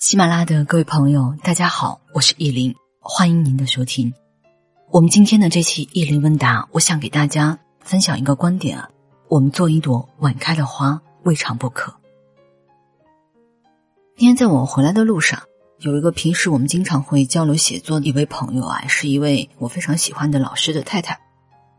[0.00, 4.14] 喜马拉雅的各位朋友，大家好，我是意林，欢迎您的收听。
[4.90, 8.88] 我们今天的这期意林问答，我想给大家分享一个观点啊：
[9.28, 11.94] 我们做一朵晚开的花，未尝不可。
[14.16, 15.42] 今天在我回来的路上，
[15.80, 21.20] 有一个平时我们经常会交流写作的一位朋友啊，是一位我非常喜欢的老师的太太，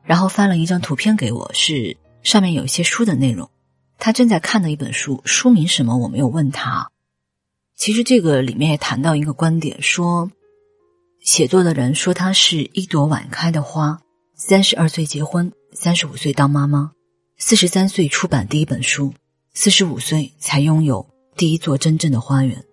[0.03, 3.49] 然后发了一张图片给我，是上面有一些书的内容。
[3.97, 6.90] 他正在看的一本书，书名什么我没有问他。
[7.81, 10.29] 其实这个里面也谈到一个观点，说
[11.19, 13.99] 写作的人说他是一朵晚开的花，
[14.35, 16.91] 三十二岁结婚，三十五岁当妈妈，
[17.39, 19.11] 四十三岁出版第一本书，
[19.55, 21.03] 四十五岁才拥有
[21.35, 22.63] 第一座真正的花园。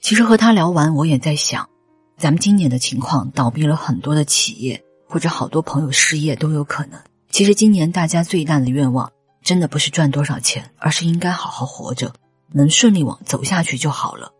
[0.00, 1.68] 其实和他聊完，我也在想，
[2.16, 6.98] 咱们今年的情况，倒闭了很多的企业，或者好多朋友失业都有可能。
[7.30, 9.12] 其实今年大家最大的愿望，
[9.42, 12.10] 真的不是赚多少钱，而是应该好好活着。
[12.52, 14.32] 能顺利往走下去就好了。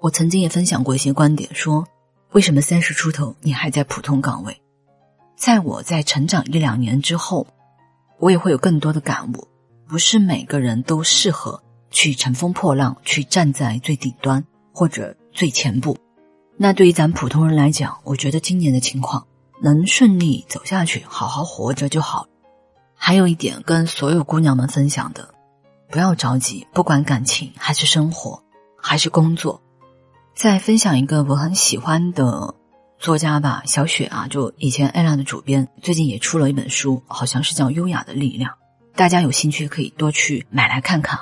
[0.00, 1.86] 我曾经也分享过一些观点，说
[2.32, 4.60] 为什么三十出头你还在普通岗位？
[5.36, 7.46] 在我在成长一两年之后，
[8.18, 9.48] 我也会有更多的感悟。
[9.88, 15.96] 不是每个人都适合去乘风破浪，去站在最顶端或者最前部。
[16.56, 19.26] 那对于咱普通人来讲，我觉得今年的情况
[19.62, 22.26] 能顺利走下去，好好活着就好。
[22.96, 25.35] 还有一点跟所有姑娘们分享的。
[25.90, 28.42] 不要着急，不管感情还是生活，
[28.76, 29.62] 还是工作。
[30.34, 32.54] 再分享一个我很喜欢的
[32.98, 38.50] 作家吧，小雪啊，就以前艾拉的主编，最近也出了一本书，好像是叫《优雅的力量》，
[38.96, 41.18] 大家有兴趣可以多去买来看看。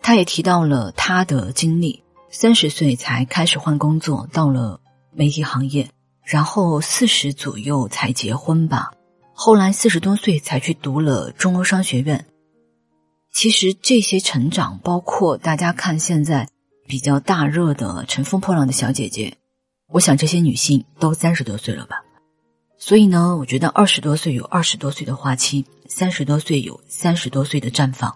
[0.00, 4.80] 他也提到了他的经历：三十岁才开始换工作，到了
[5.12, 5.90] 媒体行业，
[6.24, 8.90] 然后四十左右才结婚吧，
[9.34, 12.26] 后来四十多岁才去读了中欧商学院。
[13.32, 16.48] 其实这些成长，包括大家看现在
[16.86, 19.30] 比较大热的《乘风破浪的小姐姐》，
[19.88, 21.96] 我想这些女性都三十多岁了吧。
[22.78, 28.14] 所以呢，我觉得二十多岁有二十多岁的花期，三十多岁有三十多岁的绽放，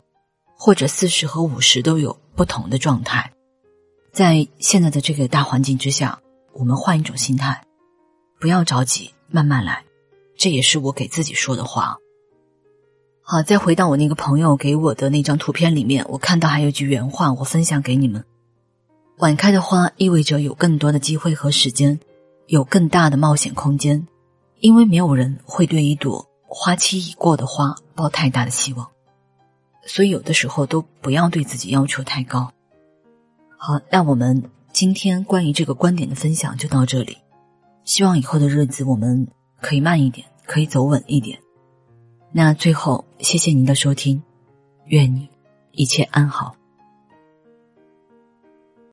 [0.55, 3.33] 或者四十和五十都有不同的状态。
[4.13, 6.21] 在现在的这个大环境之下，
[6.53, 7.65] 我们换一种心态，
[8.39, 9.83] 不要着急，慢慢来。
[10.37, 11.97] 这也是我给自己说的话。
[13.29, 18.25] 好，再回到我那个朋友给我的那张图片里面，我看到还有句原话，我分享给你们：
[19.19, 21.99] 晚开的花意味着有更多的机会和时间，
[22.47, 24.07] 有更大的冒险空间，
[24.61, 28.89] 因为没有人会对一朵花期已过的花抱太大的希望，
[29.85, 32.53] 所以有的时候都不要对自己要求太高。
[33.59, 34.41] 好，那我们
[34.73, 37.19] 今天关于这个观点的分享就到这里，
[37.83, 39.27] 希望以后的日子我们
[39.61, 41.37] 可以慢一点，可以走稳一点。
[42.39, 44.23] 那最后，谢谢您的收听，
[44.89, 45.27] 愿你
[45.73, 46.55] 一切安好。